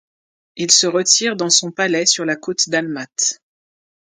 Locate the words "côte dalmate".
2.35-3.39